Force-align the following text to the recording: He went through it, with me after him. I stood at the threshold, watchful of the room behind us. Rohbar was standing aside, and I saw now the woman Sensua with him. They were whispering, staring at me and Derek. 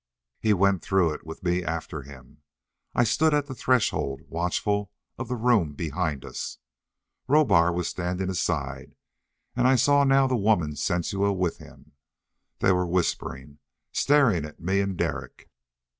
He 0.39 0.51
went 0.51 0.81
through 0.81 1.13
it, 1.13 1.27
with 1.27 1.43
me 1.43 1.63
after 1.63 2.01
him. 2.01 2.41
I 2.95 3.03
stood 3.03 3.35
at 3.35 3.45
the 3.45 3.53
threshold, 3.53 4.21
watchful 4.29 4.91
of 5.19 5.27
the 5.27 5.35
room 5.35 5.73
behind 5.73 6.25
us. 6.25 6.57
Rohbar 7.27 7.71
was 7.71 7.89
standing 7.89 8.27
aside, 8.27 8.95
and 9.55 9.67
I 9.67 9.75
saw 9.75 10.03
now 10.03 10.25
the 10.25 10.35
woman 10.35 10.75
Sensua 10.75 11.31
with 11.33 11.59
him. 11.59 11.91
They 12.61 12.71
were 12.71 12.87
whispering, 12.87 13.59
staring 13.91 14.43
at 14.43 14.59
me 14.59 14.79
and 14.81 14.97
Derek. 14.97 15.51